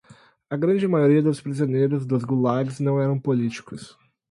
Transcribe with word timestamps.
A 0.49 0.57
grande 0.57 0.87
maioria 0.87 1.21
dos 1.21 1.39
prisioneiros 1.39 2.07
dos 2.07 2.23
gulags 2.23 2.79
não 2.79 2.99
eram 2.99 3.19
políticos 3.19 3.95